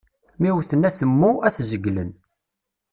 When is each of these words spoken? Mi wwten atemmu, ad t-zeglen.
Mi 0.39 0.49
wwten 0.55 0.87
atemmu, 0.89 1.31
ad 1.47 1.53
t-zeglen. 1.55 2.11